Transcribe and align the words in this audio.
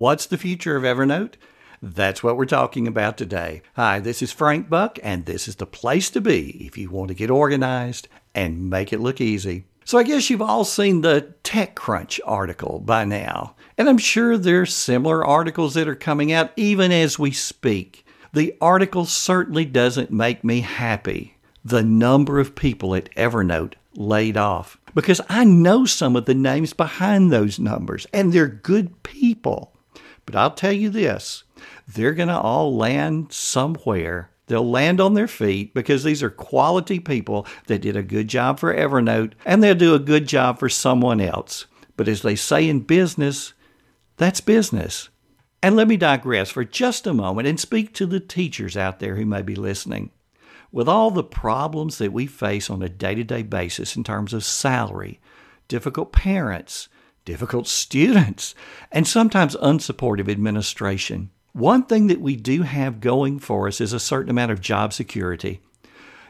What's 0.00 0.26
the 0.26 0.38
future 0.38 0.76
of 0.76 0.84
Evernote? 0.84 1.34
That's 1.82 2.22
what 2.22 2.36
we're 2.36 2.44
talking 2.44 2.86
about 2.86 3.18
today. 3.18 3.62
Hi, 3.74 3.98
this 3.98 4.22
is 4.22 4.30
Frank 4.30 4.70
Buck, 4.70 5.00
and 5.02 5.26
this 5.26 5.48
is 5.48 5.56
the 5.56 5.66
place 5.66 6.08
to 6.10 6.20
be 6.20 6.50
if 6.64 6.78
you 6.78 6.88
want 6.88 7.08
to 7.08 7.14
get 7.14 7.30
organized 7.30 8.06
and 8.32 8.70
make 8.70 8.92
it 8.92 9.00
look 9.00 9.20
easy. 9.20 9.64
So, 9.84 9.98
I 9.98 10.04
guess 10.04 10.30
you've 10.30 10.40
all 10.40 10.62
seen 10.62 11.00
the 11.00 11.34
TechCrunch 11.42 12.20
article 12.24 12.78
by 12.78 13.04
now, 13.06 13.56
and 13.76 13.88
I'm 13.88 13.98
sure 13.98 14.38
there's 14.38 14.72
similar 14.72 15.26
articles 15.26 15.74
that 15.74 15.88
are 15.88 15.96
coming 15.96 16.30
out 16.30 16.52
even 16.54 16.92
as 16.92 17.18
we 17.18 17.32
speak. 17.32 18.06
The 18.32 18.56
article 18.60 19.04
certainly 19.04 19.64
doesn't 19.64 20.12
make 20.12 20.44
me 20.44 20.60
happy. 20.60 21.38
The 21.64 21.82
number 21.82 22.38
of 22.38 22.54
people 22.54 22.94
at 22.94 23.12
Evernote 23.16 23.74
laid 23.96 24.36
off 24.36 24.78
because 24.94 25.20
I 25.28 25.42
know 25.42 25.86
some 25.86 26.14
of 26.14 26.26
the 26.26 26.34
names 26.34 26.72
behind 26.72 27.32
those 27.32 27.58
numbers, 27.58 28.06
and 28.12 28.32
they're 28.32 28.46
good 28.46 29.02
people. 29.02 29.74
But 30.28 30.36
I'll 30.36 30.50
tell 30.50 30.72
you 30.72 30.90
this 30.90 31.44
they're 31.86 32.12
going 32.12 32.28
to 32.28 32.38
all 32.38 32.76
land 32.76 33.32
somewhere. 33.32 34.28
They'll 34.46 34.70
land 34.70 35.00
on 35.00 35.14
their 35.14 35.26
feet 35.26 35.72
because 35.72 36.04
these 36.04 36.22
are 36.22 36.28
quality 36.28 37.00
people 37.00 37.46
that 37.66 37.80
did 37.80 37.96
a 37.96 38.02
good 38.02 38.28
job 38.28 38.58
for 38.58 38.74
Evernote 38.74 39.32
and 39.46 39.62
they'll 39.62 39.74
do 39.74 39.94
a 39.94 39.98
good 39.98 40.28
job 40.28 40.58
for 40.58 40.68
someone 40.68 41.22
else. 41.22 41.64
But 41.96 42.08
as 42.08 42.20
they 42.20 42.36
say 42.36 42.68
in 42.68 42.80
business, 42.80 43.54
that's 44.18 44.42
business. 44.42 45.08
And 45.62 45.76
let 45.76 45.88
me 45.88 45.96
digress 45.96 46.50
for 46.50 46.62
just 46.62 47.06
a 47.06 47.14
moment 47.14 47.48
and 47.48 47.58
speak 47.58 47.94
to 47.94 48.04
the 48.04 48.20
teachers 48.20 48.76
out 48.76 48.98
there 48.98 49.16
who 49.16 49.24
may 49.24 49.40
be 49.40 49.54
listening. 49.54 50.10
With 50.70 50.90
all 50.90 51.10
the 51.10 51.24
problems 51.24 51.96
that 51.98 52.12
we 52.12 52.26
face 52.26 52.68
on 52.68 52.82
a 52.82 52.90
day 52.90 53.14
to 53.14 53.24
day 53.24 53.42
basis 53.42 53.96
in 53.96 54.04
terms 54.04 54.34
of 54.34 54.44
salary, 54.44 55.20
difficult 55.68 56.12
parents, 56.12 56.90
difficult 57.28 57.68
students, 57.68 58.54
and 58.90 59.06
sometimes 59.06 59.54
unsupportive 59.56 60.30
administration. 60.30 61.28
One 61.52 61.84
thing 61.84 62.06
that 62.06 62.22
we 62.22 62.36
do 62.36 62.62
have 62.62 63.02
going 63.02 63.38
for 63.38 63.68
us 63.68 63.82
is 63.82 63.92
a 63.92 64.00
certain 64.00 64.30
amount 64.30 64.50
of 64.50 64.62
job 64.62 64.94
security. 64.94 65.60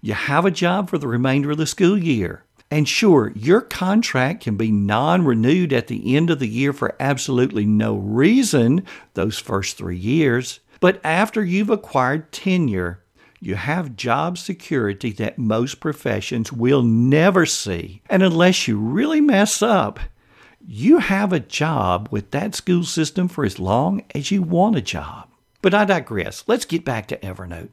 You 0.00 0.14
have 0.14 0.46
a 0.46 0.50
job 0.50 0.88
for 0.88 0.96
the 0.96 1.06
remainder 1.06 1.50
of 1.50 1.58
the 1.58 1.66
school 1.66 1.98
year. 1.98 2.44
And 2.70 2.88
sure, 2.88 3.30
your 3.36 3.60
contract 3.60 4.42
can 4.44 4.56
be 4.56 4.72
non 4.72 5.26
renewed 5.26 5.74
at 5.74 5.88
the 5.88 6.16
end 6.16 6.30
of 6.30 6.38
the 6.38 6.48
year 6.48 6.72
for 6.72 6.96
absolutely 6.98 7.66
no 7.66 7.96
reason, 7.96 8.82
those 9.12 9.38
first 9.38 9.76
three 9.76 9.98
years. 9.98 10.60
But 10.80 10.98
after 11.04 11.44
you've 11.44 11.68
acquired 11.68 12.32
tenure, 12.32 13.02
you 13.38 13.56
have 13.56 13.96
job 13.96 14.38
security 14.38 15.12
that 15.12 15.36
most 15.36 15.78
professions 15.78 16.54
will 16.54 16.82
never 16.82 17.44
see. 17.44 18.00
And 18.08 18.22
unless 18.22 18.66
you 18.66 18.78
really 18.78 19.20
mess 19.20 19.60
up, 19.60 20.00
you 20.68 20.98
have 20.98 21.32
a 21.32 21.40
job 21.40 22.08
with 22.10 22.32
that 22.32 22.54
school 22.54 22.82
system 22.82 23.28
for 23.28 23.44
as 23.44 23.60
long 23.60 24.02
as 24.14 24.30
you 24.32 24.42
want 24.42 24.76
a 24.76 24.82
job. 24.82 25.28
But 25.62 25.74
I 25.74 25.84
digress. 25.84 26.44
Let's 26.46 26.64
get 26.64 26.84
back 26.84 27.06
to 27.08 27.18
Evernote. 27.18 27.70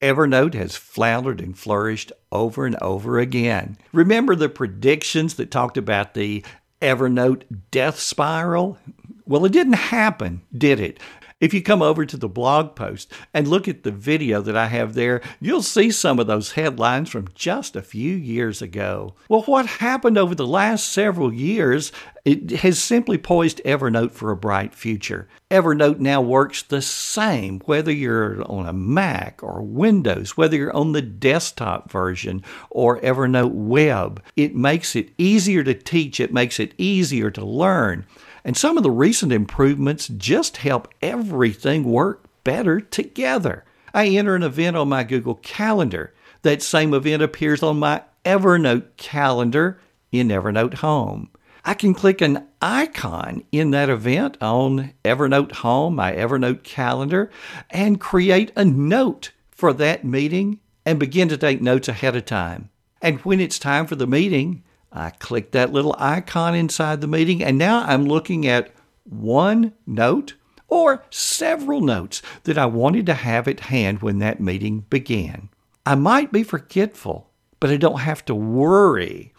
Evernote 0.00 0.54
has 0.54 0.76
floundered 0.76 1.40
and 1.40 1.58
flourished 1.58 2.12
over 2.30 2.64
and 2.64 2.76
over 2.80 3.18
again. 3.18 3.78
Remember 3.92 4.36
the 4.36 4.48
predictions 4.48 5.34
that 5.34 5.50
talked 5.50 5.76
about 5.76 6.14
the 6.14 6.44
Evernote 6.80 7.42
death 7.70 7.98
spiral? 7.98 8.78
Well, 9.26 9.44
it 9.44 9.52
didn't 9.52 9.74
happen, 9.74 10.42
did 10.56 10.78
it? 10.78 11.00
If 11.38 11.52
you 11.52 11.60
come 11.60 11.82
over 11.82 12.06
to 12.06 12.16
the 12.16 12.30
blog 12.30 12.76
post 12.76 13.12
and 13.34 13.46
look 13.46 13.68
at 13.68 13.82
the 13.82 13.90
video 13.90 14.40
that 14.40 14.56
I 14.56 14.68
have 14.68 14.94
there, 14.94 15.20
you'll 15.38 15.62
see 15.62 15.90
some 15.90 16.18
of 16.18 16.26
those 16.26 16.52
headlines 16.52 17.10
from 17.10 17.28
just 17.34 17.76
a 17.76 17.82
few 17.82 18.14
years 18.14 18.62
ago. 18.62 19.16
Well, 19.28 19.42
what 19.42 19.66
happened 19.66 20.16
over 20.16 20.34
the 20.34 20.46
last 20.46 20.88
several 20.88 21.34
years 21.34 21.92
it 22.24 22.50
has 22.50 22.82
simply 22.82 23.18
poised 23.18 23.60
Evernote 23.64 24.10
for 24.10 24.32
a 24.32 24.36
bright 24.36 24.74
future. 24.74 25.28
Evernote 25.48 26.00
now 26.00 26.20
works 26.20 26.62
the 26.62 26.82
same 26.82 27.60
whether 27.66 27.92
you're 27.92 28.42
on 28.50 28.66
a 28.66 28.72
Mac 28.72 29.42
or 29.44 29.62
Windows, 29.62 30.36
whether 30.36 30.56
you're 30.56 30.74
on 30.74 30.90
the 30.90 31.02
desktop 31.02 31.90
version 31.92 32.42
or 32.70 32.98
Evernote 33.00 33.52
Web. 33.52 34.22
It 34.36 34.56
makes 34.56 34.96
it 34.96 35.10
easier 35.18 35.62
to 35.62 35.74
teach, 35.74 36.18
it 36.18 36.32
makes 36.32 36.58
it 36.58 36.74
easier 36.78 37.30
to 37.30 37.44
learn. 37.44 38.06
And 38.46 38.56
some 38.56 38.76
of 38.76 38.84
the 38.84 38.92
recent 38.92 39.32
improvements 39.32 40.06
just 40.06 40.58
help 40.58 40.86
everything 41.02 41.82
work 41.82 42.24
better 42.44 42.80
together. 42.80 43.64
I 43.92 44.06
enter 44.06 44.36
an 44.36 44.44
event 44.44 44.76
on 44.76 44.88
my 44.88 45.02
Google 45.02 45.34
Calendar. 45.34 46.14
That 46.42 46.62
same 46.62 46.94
event 46.94 47.24
appears 47.24 47.64
on 47.64 47.80
my 47.80 48.02
Evernote 48.24 48.96
calendar 48.96 49.80
in 50.12 50.28
Evernote 50.28 50.74
Home. 50.74 51.28
I 51.64 51.74
can 51.74 51.92
click 51.92 52.20
an 52.20 52.46
icon 52.62 53.42
in 53.50 53.72
that 53.72 53.90
event 53.90 54.36
on 54.40 54.92
Evernote 55.04 55.50
Home, 55.50 55.96
my 55.96 56.12
Evernote 56.12 56.62
calendar, 56.62 57.32
and 57.68 58.00
create 58.00 58.52
a 58.54 58.64
note 58.64 59.32
for 59.50 59.72
that 59.72 60.04
meeting 60.04 60.60
and 60.84 61.00
begin 61.00 61.28
to 61.30 61.36
take 61.36 61.60
notes 61.60 61.88
ahead 61.88 62.14
of 62.14 62.26
time. 62.26 62.70
And 63.02 63.18
when 63.22 63.40
it's 63.40 63.58
time 63.58 63.88
for 63.88 63.96
the 63.96 64.06
meeting, 64.06 64.62
I 64.92 65.10
click 65.10 65.50
that 65.50 65.72
little 65.72 65.94
icon 65.98 66.54
inside 66.54 67.00
the 67.00 67.06
meeting, 67.06 67.42
and 67.42 67.58
now 67.58 67.84
I'm 67.84 68.06
looking 68.06 68.46
at 68.46 68.72
one 69.04 69.72
note 69.86 70.34
or 70.68 71.04
several 71.10 71.80
notes 71.80 72.22
that 72.44 72.58
I 72.58 72.66
wanted 72.66 73.06
to 73.06 73.14
have 73.14 73.46
at 73.48 73.60
hand 73.60 74.02
when 74.02 74.18
that 74.18 74.40
meeting 74.40 74.80
began. 74.90 75.48
I 75.84 75.94
might 75.94 76.32
be 76.32 76.42
forgetful, 76.42 77.30
but 77.60 77.70
I 77.70 77.76
don't 77.76 78.00
have 78.00 78.24
to 78.26 78.34
worry. 78.34 79.32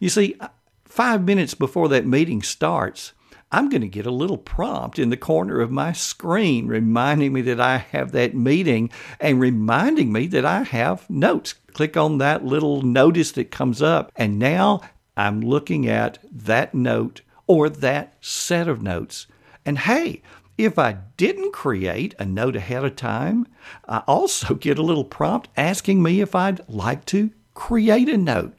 You 0.00 0.08
see, 0.08 0.36
five 0.84 1.24
minutes 1.24 1.54
before 1.54 1.88
that 1.88 2.06
meeting 2.06 2.42
starts, 2.42 3.13
I'm 3.54 3.68
going 3.68 3.82
to 3.82 3.88
get 3.88 4.04
a 4.04 4.10
little 4.10 4.36
prompt 4.36 4.98
in 4.98 5.10
the 5.10 5.16
corner 5.16 5.60
of 5.60 5.70
my 5.70 5.92
screen 5.92 6.66
reminding 6.66 7.32
me 7.32 7.40
that 7.42 7.60
I 7.60 7.76
have 7.76 8.10
that 8.10 8.34
meeting 8.34 8.90
and 9.20 9.38
reminding 9.38 10.12
me 10.12 10.26
that 10.26 10.44
I 10.44 10.64
have 10.64 11.08
notes. 11.08 11.54
Click 11.72 11.96
on 11.96 12.18
that 12.18 12.44
little 12.44 12.82
notice 12.82 13.30
that 13.30 13.52
comes 13.52 13.80
up, 13.80 14.10
and 14.16 14.40
now 14.40 14.80
I'm 15.16 15.40
looking 15.40 15.86
at 15.88 16.18
that 16.32 16.74
note 16.74 17.20
or 17.46 17.68
that 17.68 18.14
set 18.20 18.66
of 18.66 18.82
notes. 18.82 19.28
And 19.64 19.78
hey, 19.78 20.22
if 20.58 20.76
I 20.76 20.96
didn't 21.16 21.52
create 21.52 22.12
a 22.18 22.24
note 22.24 22.56
ahead 22.56 22.84
of 22.84 22.96
time, 22.96 23.46
I 23.86 23.98
also 24.08 24.54
get 24.56 24.80
a 24.80 24.82
little 24.82 25.04
prompt 25.04 25.48
asking 25.56 26.02
me 26.02 26.20
if 26.20 26.34
I'd 26.34 26.68
like 26.68 27.04
to 27.04 27.30
create 27.54 28.08
a 28.08 28.18
note. 28.18 28.58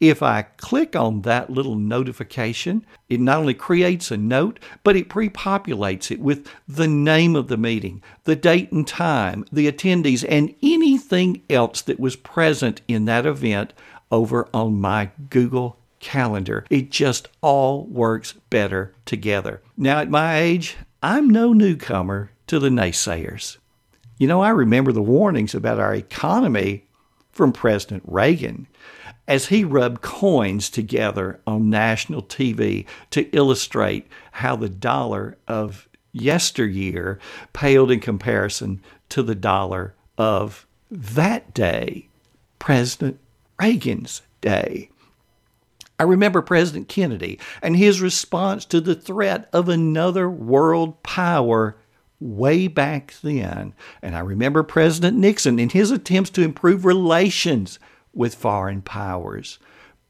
If 0.00 0.22
I 0.22 0.42
click 0.42 0.96
on 0.96 1.22
that 1.22 1.50
little 1.50 1.74
notification, 1.74 2.84
it 3.08 3.20
not 3.20 3.38
only 3.38 3.54
creates 3.54 4.10
a 4.10 4.16
note, 4.16 4.58
but 4.82 4.96
it 4.96 5.08
pre 5.08 5.28
populates 5.28 6.10
it 6.10 6.20
with 6.20 6.48
the 6.68 6.88
name 6.88 7.36
of 7.36 7.48
the 7.48 7.56
meeting, 7.56 8.02
the 8.24 8.36
date 8.36 8.72
and 8.72 8.86
time, 8.86 9.44
the 9.52 9.70
attendees, 9.70 10.24
and 10.28 10.54
anything 10.62 11.42
else 11.50 11.82
that 11.82 12.00
was 12.00 12.16
present 12.16 12.80
in 12.88 13.04
that 13.06 13.26
event 13.26 13.72
over 14.10 14.48
on 14.52 14.80
my 14.80 15.10
Google 15.28 15.76
calendar. 16.00 16.64
It 16.70 16.90
just 16.90 17.28
all 17.40 17.84
works 17.86 18.32
better 18.50 18.94
together. 19.04 19.62
Now, 19.76 20.00
at 20.00 20.10
my 20.10 20.38
age, 20.38 20.76
I'm 21.02 21.30
no 21.30 21.52
newcomer 21.52 22.32
to 22.46 22.58
the 22.58 22.68
naysayers. 22.68 23.58
You 24.18 24.26
know, 24.26 24.42
I 24.42 24.50
remember 24.50 24.92
the 24.92 25.02
warnings 25.02 25.54
about 25.54 25.78
our 25.78 25.94
economy 25.94 26.84
from 27.30 27.52
President 27.52 28.02
Reagan 28.06 28.66
as 29.30 29.46
he 29.46 29.62
rubbed 29.62 30.02
coins 30.02 30.68
together 30.68 31.38
on 31.46 31.70
national 31.70 32.20
TV 32.20 32.84
to 33.10 33.30
illustrate 33.30 34.08
how 34.32 34.56
the 34.56 34.68
dollar 34.68 35.38
of 35.46 35.88
yesteryear 36.10 37.16
paled 37.52 37.92
in 37.92 38.00
comparison 38.00 38.82
to 39.08 39.22
the 39.22 39.36
dollar 39.36 39.94
of 40.18 40.66
that 40.90 41.54
day, 41.54 42.08
President 42.58 43.20
Reagan's 43.60 44.22
day. 44.40 44.90
I 46.00 46.02
remember 46.02 46.42
President 46.42 46.88
Kennedy 46.88 47.38
and 47.62 47.76
his 47.76 48.00
response 48.00 48.64
to 48.64 48.80
the 48.80 48.96
threat 48.96 49.48
of 49.52 49.68
another 49.68 50.28
world 50.28 51.00
power 51.04 51.76
way 52.18 52.66
back 52.66 53.14
then. 53.22 53.74
And 54.02 54.16
I 54.16 54.20
remember 54.20 54.64
President 54.64 55.16
Nixon 55.16 55.60
in 55.60 55.68
his 55.68 55.92
attempts 55.92 56.30
to 56.30 56.42
improve 56.42 56.84
relations 56.84 57.78
with 58.12 58.34
foreign 58.34 58.82
powers. 58.82 59.58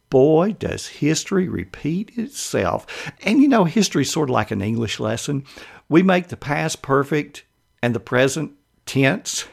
Boy, 0.08 0.56
does 0.58 0.88
history 0.88 1.48
repeat 1.48 2.18
itself. 2.18 3.12
And 3.22 3.40
you 3.40 3.48
know, 3.48 3.64
history 3.64 4.02
is 4.02 4.10
sort 4.10 4.28
of 4.28 4.34
like 4.34 4.50
an 4.50 4.62
English 4.62 4.98
lesson. 4.98 5.44
We 5.88 6.02
make 6.02 6.28
the 6.28 6.36
past 6.36 6.82
perfect 6.82 7.44
and 7.82 7.94
the 7.94 8.00
present 8.00 8.52
tense. 8.86 9.46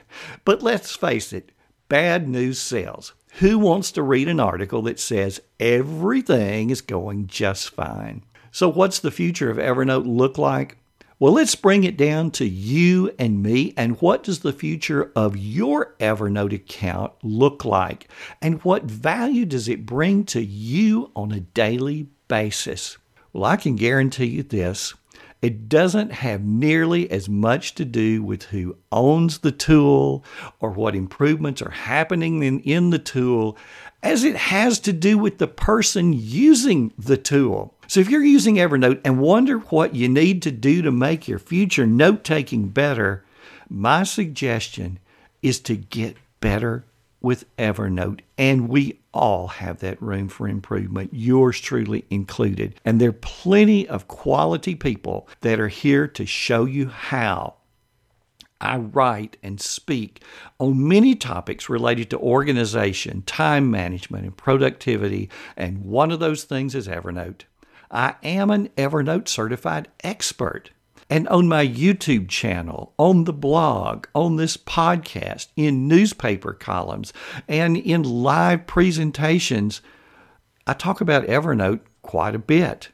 But 0.45 0.63
let's 0.63 0.95
face 0.95 1.31
it, 1.31 1.51
bad 1.89 2.27
news 2.27 2.59
sells. 2.59 3.13
Who 3.39 3.59
wants 3.59 3.91
to 3.91 4.01
read 4.01 4.27
an 4.27 4.39
article 4.39 4.81
that 4.83 4.99
says 4.99 5.41
everything 5.59 6.71
is 6.71 6.81
going 6.81 7.27
just 7.27 7.69
fine? 7.69 8.23
So, 8.51 8.67
what's 8.67 8.97
the 8.99 9.11
future 9.11 9.51
of 9.51 9.57
Evernote 9.57 10.07
look 10.07 10.39
like? 10.39 10.77
Well, 11.19 11.33
let's 11.33 11.55
bring 11.55 11.83
it 11.83 11.97
down 11.97 12.29
to 12.31 12.47
you 12.47 13.11
and 13.17 13.41
me. 13.41 13.73
And 13.75 13.99
what 13.99 14.21
does 14.21 14.41
the 14.41 14.53
future 14.53 15.11
of 15.15 15.35
your 15.35 15.95
Evernote 15.99 16.53
account 16.53 17.13
look 17.23 17.65
like? 17.65 18.07
And 18.39 18.61
what 18.63 18.83
value 18.83 19.43
does 19.47 19.67
it 19.67 19.87
bring 19.87 20.25
to 20.25 20.39
you 20.43 21.09
on 21.15 21.31
a 21.31 21.39
daily 21.39 22.09
basis? 22.27 22.99
Well, 23.33 23.45
I 23.45 23.55
can 23.55 23.75
guarantee 23.77 24.27
you 24.27 24.43
this 24.43 24.93
It 25.41 25.69
doesn't 25.69 26.11
have 26.11 26.43
nearly 26.43 27.09
as 27.11 27.29
much 27.29 27.75
to 27.75 27.85
do 27.85 28.23
with 28.23 28.43
who 28.43 28.77
owns 28.91 29.39
the 29.39 29.51
tool 29.51 30.23
or 30.59 30.71
what 30.71 30.95
improvements 30.95 31.61
are 31.61 31.69
happening 31.69 32.41
in, 32.41 32.59
in 32.61 32.89
the 32.89 32.99
tool 32.99 33.55
as 34.01 34.23
it 34.23 34.35
has 34.35 34.79
to 34.79 34.93
do 34.93 35.17
with 35.17 35.37
the 35.37 35.47
person 35.47 36.13
using 36.13 36.91
the 36.97 37.17
tool. 37.17 37.75
So 37.87 37.99
if 37.99 38.09
you're 38.09 38.23
using 38.23 38.55
Evernote 38.55 39.01
and 39.05 39.19
wonder 39.19 39.59
what 39.59 39.95
you 39.95 40.09
need 40.09 40.41
to 40.43 40.51
do 40.51 40.81
to 40.81 40.91
make 40.91 41.27
your 41.27 41.39
future 41.39 41.85
note 41.85 42.23
taking 42.23 42.69
better, 42.69 43.23
my 43.69 44.03
suggestion 44.03 44.97
is 45.41 45.59
to 45.61 45.75
get 45.75 46.17
better 46.39 46.83
with 47.21 47.45
Evernote. 47.57 48.21
And 48.37 48.69
we 48.69 48.99
all 49.13 49.47
have 49.47 49.79
that 49.79 50.01
room 50.01 50.29
for 50.29 50.47
improvement, 50.47 51.09
yours 51.13 51.59
truly 51.59 52.05
included. 52.09 52.79
And 52.85 53.01
there 53.01 53.09
are 53.09 53.13
plenty 53.13 53.87
of 53.87 54.07
quality 54.07 54.75
people 54.75 55.27
that 55.41 55.59
are 55.59 55.67
here 55.67 56.07
to 56.07 56.25
show 56.25 56.65
you 56.65 56.87
how. 56.87 57.55
I 58.59 58.77
write 58.77 59.37
and 59.43 59.61
speak 59.61 60.23
on 60.59 60.87
many 60.87 61.13
topics 61.13 61.69
related 61.69 62.09
to 62.09 62.17
organization, 62.17 63.21
time 63.23 63.69
management, 63.69 64.25
and 64.25 64.35
productivity, 64.35 65.29
and 65.55 65.85
one 65.85 66.11
of 66.11 66.19
those 66.19 66.43
things 66.43 66.73
is 66.73 66.87
Evernote. 66.87 67.41
I 67.91 68.15
am 68.23 68.49
an 68.49 68.69
Evernote 68.69 69.27
certified 69.27 69.89
expert. 70.03 70.71
And 71.09 71.27
on 71.29 71.47
my 71.47 71.65
YouTube 71.65 72.27
channel, 72.27 72.93
on 72.97 73.23
the 73.23 73.33
blog, 73.33 74.07
on 74.13 74.35
this 74.35 74.57
podcast, 74.57 75.47
in 75.55 75.87
newspaper 75.87 76.53
columns, 76.53 77.13
and 77.47 77.77
in 77.77 78.03
live 78.03 78.67
presentations, 78.67 79.81
I 80.65 80.73
talk 80.73 80.99
about 80.99 81.27
Evernote 81.27 81.79
quite 82.01 82.35
a 82.35 82.39
bit. 82.39 82.89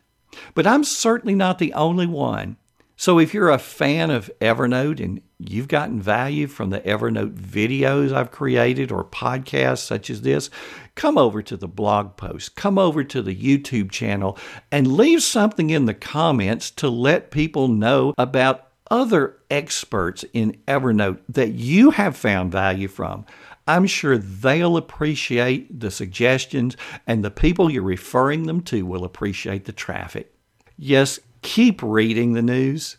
But 0.53 0.67
I'm 0.67 0.83
certainly 0.83 1.35
not 1.35 1.57
the 1.57 1.73
only 1.73 2.07
one. 2.07 2.57
So 3.03 3.19
if 3.19 3.33
you're 3.33 3.49
a 3.49 3.59
fan 3.59 4.11
of 4.11 4.31
Evernote 4.39 5.03
and 5.03 5.21
you've 5.37 5.67
gotten 5.67 6.01
value 6.01 6.47
from 6.47 6.69
the 6.69 6.79
Evernote 6.79 7.35
videos 7.35 8.13
I've 8.13 8.31
created 8.31 8.93
or 8.93 9.03
podcasts 9.03 9.79
such 9.79 10.09
as 10.09 10.21
this, 10.21 10.49
come 10.95 11.17
over 11.17 11.41
to 11.41 11.57
the 11.57 11.67
blog 11.67 12.15
post, 12.15 12.55
come 12.55 12.77
over 12.77 13.03
to 13.03 13.21
the 13.21 13.35
YouTube 13.35 13.91
channel, 13.91 14.37
and 14.71 14.93
leave 14.93 15.21
something 15.21 15.69
in 15.69 15.83
the 15.83 15.93
comments 15.93 16.71
to 16.71 16.87
let 16.87 17.29
people 17.29 17.67
know 17.67 18.13
about 18.17 18.69
other 18.89 19.35
experts 19.51 20.23
in 20.31 20.55
Evernote 20.65 21.19
that 21.27 21.51
you 21.51 21.91
have 21.91 22.15
found 22.15 22.53
value 22.53 22.87
from. 22.87 23.25
I'm 23.67 23.85
sure 23.85 24.17
they'll 24.17 24.77
appreciate 24.77 25.77
the 25.77 25.91
suggestions, 25.91 26.77
and 27.05 27.21
the 27.21 27.31
people 27.31 27.69
you're 27.69 27.83
referring 27.83 28.43
them 28.43 28.61
to 28.61 28.85
will 28.85 29.03
appreciate 29.03 29.65
the 29.65 29.73
traffic. 29.73 30.33
Yes, 30.77 31.19
keep 31.43 31.83
reading 31.83 32.33
the 32.33 32.41
news. 32.41 32.97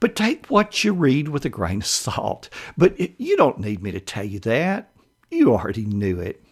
But 0.00 0.16
take 0.16 0.46
what 0.46 0.82
you 0.82 0.92
read 0.92 1.28
with 1.28 1.44
a 1.44 1.48
grain 1.48 1.82
of 1.82 1.86
salt. 1.86 2.48
But 2.76 3.20
you 3.20 3.36
don't 3.36 3.60
need 3.60 3.82
me 3.82 3.92
to 3.92 4.00
tell 4.00 4.24
you 4.24 4.40
that. 4.40 4.90
You 5.30 5.54
already 5.54 5.84
knew 5.84 6.18
it. 6.18 6.42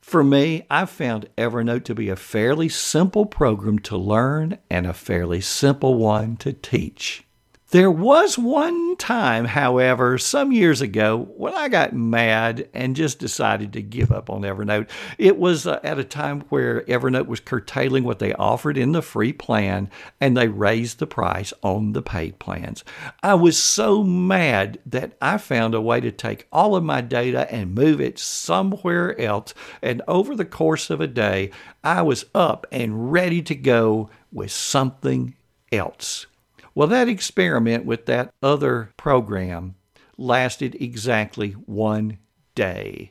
For 0.00 0.24
me, 0.24 0.66
I've 0.70 0.88
found 0.88 1.28
Evernote 1.36 1.84
to 1.84 1.94
be 1.94 2.08
a 2.08 2.16
fairly 2.16 2.70
simple 2.70 3.26
program 3.26 3.78
to 3.80 3.96
learn 3.98 4.56
and 4.70 4.86
a 4.86 4.94
fairly 4.94 5.42
simple 5.42 5.96
one 5.96 6.36
to 6.38 6.54
teach. 6.54 7.24
There 7.70 7.90
was 7.90 8.38
one 8.38 8.96
time, 8.96 9.44
however, 9.44 10.16
some 10.16 10.52
years 10.52 10.80
ago, 10.80 11.28
when 11.36 11.52
I 11.52 11.68
got 11.68 11.92
mad 11.92 12.66
and 12.72 12.96
just 12.96 13.18
decided 13.18 13.74
to 13.74 13.82
give 13.82 14.10
up 14.10 14.30
on 14.30 14.40
Evernote. 14.40 14.88
It 15.18 15.36
was 15.36 15.66
uh, 15.66 15.78
at 15.84 15.98
a 15.98 16.04
time 16.04 16.40
where 16.48 16.80
Evernote 16.84 17.26
was 17.26 17.40
curtailing 17.40 18.04
what 18.04 18.20
they 18.20 18.32
offered 18.32 18.78
in 18.78 18.92
the 18.92 19.02
free 19.02 19.34
plan 19.34 19.90
and 20.18 20.34
they 20.34 20.48
raised 20.48 20.98
the 20.98 21.06
price 21.06 21.52
on 21.62 21.92
the 21.92 22.00
paid 22.00 22.38
plans. 22.38 22.84
I 23.22 23.34
was 23.34 23.62
so 23.62 24.02
mad 24.02 24.78
that 24.86 25.18
I 25.20 25.36
found 25.36 25.74
a 25.74 25.80
way 25.82 26.00
to 26.00 26.10
take 26.10 26.46
all 26.50 26.74
of 26.74 26.84
my 26.84 27.02
data 27.02 27.52
and 27.52 27.74
move 27.74 28.00
it 28.00 28.18
somewhere 28.18 29.20
else. 29.20 29.52
And 29.82 30.00
over 30.08 30.34
the 30.34 30.46
course 30.46 30.88
of 30.88 31.02
a 31.02 31.06
day, 31.06 31.50
I 31.84 32.00
was 32.00 32.24
up 32.34 32.66
and 32.72 33.12
ready 33.12 33.42
to 33.42 33.54
go 33.54 34.08
with 34.32 34.52
something 34.52 35.34
else. 35.70 36.27
Well, 36.78 36.86
that 36.86 37.08
experiment 37.08 37.86
with 37.86 38.06
that 38.06 38.32
other 38.40 38.92
program 38.96 39.74
lasted 40.16 40.76
exactly 40.76 41.50
one 41.50 42.18
day. 42.54 43.10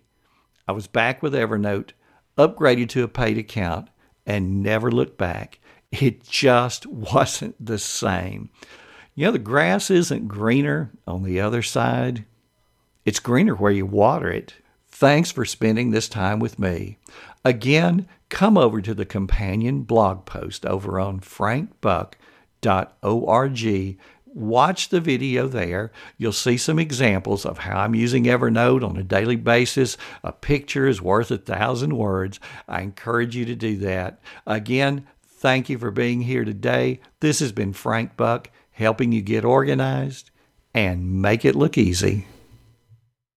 I 0.69 0.71
was 0.71 0.87
back 0.87 1.21
with 1.21 1.33
Evernote, 1.33 1.89
upgraded 2.37 2.87
to 2.91 3.03
a 3.03 3.09
paid 3.09 3.37
account, 3.37 3.89
and 4.25 4.63
never 4.63 4.89
looked 4.89 5.17
back. 5.17 5.59
It 5.91 6.23
just 6.23 6.85
wasn't 6.85 7.55
the 7.59 7.77
same. 7.77 8.51
You 9.15 9.25
know, 9.25 9.31
the 9.33 9.39
grass 9.39 9.91
isn't 9.91 10.29
greener 10.29 10.93
on 11.05 11.23
the 11.23 11.41
other 11.41 11.61
side, 11.61 12.23
it's 13.03 13.19
greener 13.19 13.55
where 13.55 13.73
you 13.73 13.85
water 13.85 14.31
it. 14.31 14.53
Thanks 14.87 15.29
for 15.29 15.43
spending 15.43 15.91
this 15.91 16.07
time 16.07 16.39
with 16.39 16.57
me. 16.57 16.99
Again, 17.43 18.07
come 18.29 18.57
over 18.57 18.79
to 18.79 18.93
the 18.93 19.05
companion 19.05 19.81
blog 19.81 20.23
post 20.23 20.65
over 20.65 21.01
on 21.01 21.19
Frank 21.19 21.81
Buck 21.81 22.17
evernote.org. 22.61 23.97
Watch 24.25 24.89
the 24.89 25.01
video 25.01 25.47
there. 25.47 25.91
You'll 26.17 26.31
see 26.31 26.57
some 26.57 26.77
examples 26.77 27.43
of 27.43 27.59
how 27.59 27.79
I'm 27.79 27.95
using 27.95 28.25
Evernote 28.25 28.87
on 28.87 28.95
a 28.95 29.03
daily 29.03 29.35
basis. 29.35 29.97
A 30.23 30.31
picture 30.31 30.87
is 30.87 31.01
worth 31.01 31.31
a 31.31 31.39
thousand 31.39 31.97
words. 31.97 32.39
I 32.67 32.81
encourage 32.81 33.35
you 33.35 33.45
to 33.45 33.55
do 33.55 33.77
that. 33.77 34.19
Again, 34.45 35.07
thank 35.23 35.69
you 35.69 35.79
for 35.79 35.89
being 35.89 36.21
here 36.21 36.45
today. 36.45 36.99
This 37.19 37.39
has 37.39 37.51
been 37.51 37.73
Frank 37.73 38.15
Buck 38.15 38.51
helping 38.71 39.11
you 39.11 39.23
get 39.23 39.43
organized 39.43 40.29
and 40.71 41.19
make 41.19 41.43
it 41.43 41.55
look 41.55 41.75
easy. 41.75 42.27